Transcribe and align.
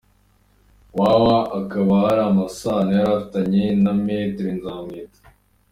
Wawa 0.99 1.37
akaba 1.59 1.93
hari 2.03 2.21
amasano 2.31 2.89
yari 2.97 3.11
afitanye 3.17 3.63
na 3.83 3.91
Me 4.03 4.17
Nzamwita. 4.55 5.19